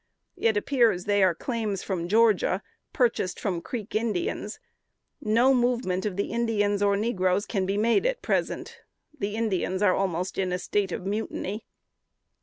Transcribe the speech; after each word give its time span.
It 0.37 0.57
appears 0.57 1.05
they 1.05 1.21
are 1.21 1.35
claims 1.35 1.83
from 1.83 2.07
Georgia, 2.07 2.63
purchased 2.91 3.39
from 3.39 3.61
Creek 3.61 3.93
Indians. 3.93 4.57
No 5.21 5.53
movement 5.53 6.07
of 6.07 6.15
the 6.15 6.31
Indians 6.31 6.81
or 6.81 6.97
negroes 6.97 7.45
can 7.45 7.67
be 7.67 7.77
made 7.77 8.07
at 8.07 8.23
present. 8.23 8.81
The 9.19 9.35
Indians 9.35 9.83
are 9.83 9.93
almost 9.93 10.39
in 10.39 10.51
a 10.51 10.57
state 10.57 10.91
of 10.91 11.05
mutiny." 11.05 11.67